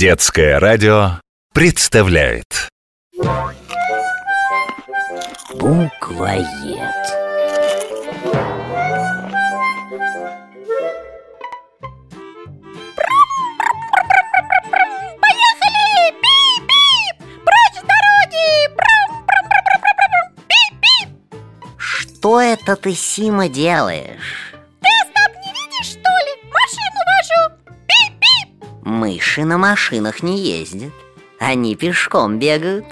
Детское 0.00 0.58
радио 0.58 1.20
представляет 1.52 2.70
Буквоед. 5.52 6.46
Поехали! 15.20 16.14
Пип-пип! 16.22 17.16
Прочь 17.44 17.76
с 17.76 17.82
дороги! 17.82 18.48
Прам-прам-прам-прам-прам-прам! 18.74 20.32
Пип-пип! 20.48 21.08
Что 21.76 22.40
это 22.40 22.76
ты, 22.76 22.94
Сима, 22.94 23.50
делаешь? 23.50 24.49
Мыши 28.90 29.44
на 29.44 29.56
машинах 29.56 30.24
не 30.24 30.40
ездят. 30.40 30.92
Они 31.38 31.76
пешком 31.76 32.40
бегают 32.40 32.84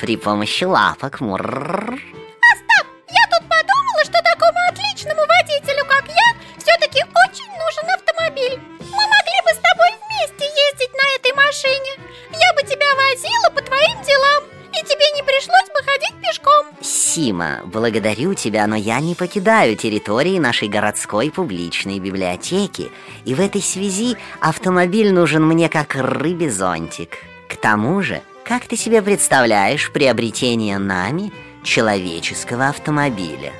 при 0.00 0.16
помощи 0.16 0.62
лапок. 0.62 1.20
Мурррр. 1.20 1.94
Остап, 1.94 2.86
я 3.08 3.26
тут 3.26 3.48
подумала, 3.48 4.04
что 4.04 4.22
такому 4.22 4.56
отличному 4.70 5.20
водителю, 5.26 5.84
как 5.88 6.06
я, 6.06 6.28
все-таки 6.58 7.02
очень 7.02 7.50
нужен 7.58 7.90
автомобиль. 7.90 8.56
Мы 8.78 9.02
могли 9.16 9.38
бы 9.42 9.50
с 9.50 9.58
тобой 9.58 9.90
вместе 10.06 10.44
ездить 10.46 10.94
на 10.94 11.16
этой 11.16 11.32
машине. 11.34 12.01
Сима, 17.12 17.60
благодарю 17.66 18.32
тебя, 18.32 18.66
но 18.66 18.74
я 18.74 18.98
не 18.98 19.14
покидаю 19.14 19.76
территории 19.76 20.38
нашей 20.38 20.68
городской 20.68 21.30
публичной 21.30 21.98
библиотеки, 21.98 22.90
и 23.26 23.34
в 23.34 23.40
этой 23.40 23.60
связи 23.60 24.16
автомобиль 24.40 25.12
нужен 25.12 25.46
мне 25.46 25.68
как 25.68 25.94
рыбе 25.94 26.50
зонтик. 26.50 27.18
К 27.50 27.56
тому 27.56 28.00
же, 28.00 28.22
как 28.46 28.64
ты 28.64 28.78
себе 28.78 29.02
представляешь 29.02 29.92
приобретение 29.92 30.78
нами 30.78 31.34
человеческого 31.62 32.68
автомобиля? 32.68 33.52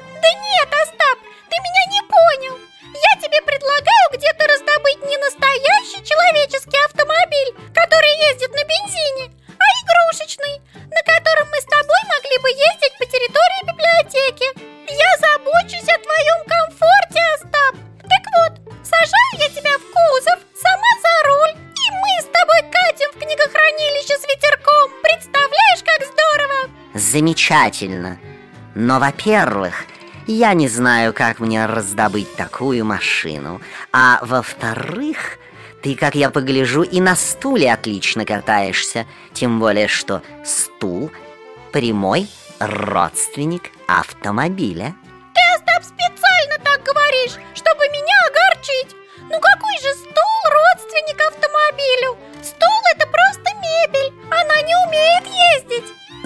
Книгохранилище 24.03 24.19
с 24.19 24.25
ветерком. 24.25 24.91
Представляешь, 25.03 25.83
как 25.84 26.06
здорово? 26.06 26.70
Замечательно. 26.95 28.19
Но, 28.75 28.98
во-первых, 28.98 29.84
я 30.27 30.55
не 30.55 30.69
знаю, 30.69 31.12
как 31.12 31.41
мне 31.41 31.67
раздобыть 31.67 32.34
такую 32.36 32.84
машину. 32.84 33.61
А 33.92 34.19
во-вторых, 34.23 35.39
ты, 35.83 35.95
как 35.95 36.14
я 36.14 36.30
погляжу, 36.30 36.83
и 36.83 37.00
на 37.00 37.17
стуле 37.17 37.73
отлично 37.73 38.25
катаешься. 38.25 39.06
Тем 39.33 39.58
более, 39.58 39.89
что 39.89 40.23
стул— 40.45 41.11
прямой 41.73 42.28
родственник 42.61 43.70
автомобиля. 43.86 44.95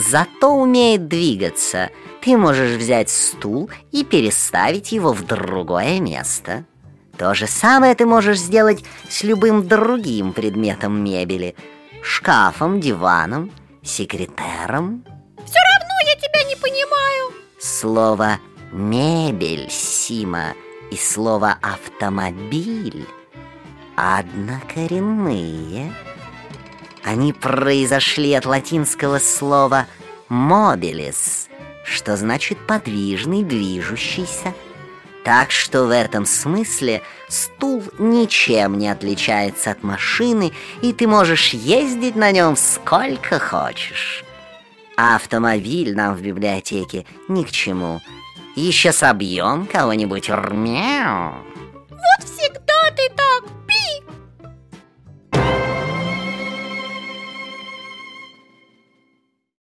Зато 0.08 0.52
умеет 0.52 1.08
двигаться. 1.08 1.90
Ты 2.20 2.36
можешь 2.36 2.76
взять 2.76 3.10
стул 3.10 3.70
и 3.92 4.04
переставить 4.04 4.92
его 4.92 5.12
в 5.12 5.24
другое 5.24 6.00
место. 6.00 6.64
То 7.16 7.34
же 7.34 7.46
самое 7.46 7.94
ты 7.94 8.06
можешь 8.06 8.38
сделать 8.38 8.84
с 9.08 9.22
любым 9.24 9.66
другим 9.66 10.32
предметом 10.32 11.02
мебели. 11.02 11.56
Шкафом, 12.02 12.80
диваном, 12.80 13.50
секретером. 13.82 15.04
Все 15.44 15.58
равно 15.72 15.94
я 16.06 16.14
тебя 16.16 16.44
не 16.48 16.56
понимаю. 16.56 17.32
Слово 17.58 18.38
«мебель», 18.70 19.68
Сима, 19.70 20.54
и 20.90 20.96
слово 20.96 21.56
«автомобиль» 21.62 23.06
однокоренные. 23.96 25.92
Они 27.06 27.32
произошли 27.32 28.32
от 28.34 28.46
латинского 28.46 29.20
слова 29.20 29.86
«mobilis», 30.28 31.46
что 31.84 32.16
значит 32.16 32.58
«подвижный, 32.66 33.44
движущийся». 33.44 34.52
Так 35.24 35.52
что 35.52 35.84
в 35.84 35.90
этом 35.90 36.26
смысле 36.26 37.02
стул 37.28 37.84
ничем 38.00 38.76
не 38.76 38.88
отличается 38.88 39.70
от 39.70 39.84
машины, 39.84 40.52
и 40.82 40.92
ты 40.92 41.06
можешь 41.06 41.50
ездить 41.50 42.16
на 42.16 42.32
нем 42.32 42.56
сколько 42.56 43.38
хочешь. 43.38 44.24
Автомобиль 44.96 45.94
нам 45.94 46.16
в 46.16 46.22
библиотеке 46.22 47.06
ни 47.28 47.44
к 47.44 47.52
чему. 47.52 48.00
Еще 48.56 48.92
собьем 48.92 49.66
кого-нибудь. 49.66 50.28
Мяу. 50.28 51.34
Вот 51.90 52.00
так. 52.18 52.35